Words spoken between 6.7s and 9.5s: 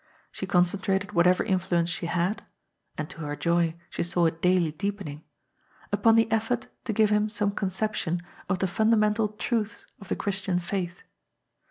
to give him some conception of the fundamental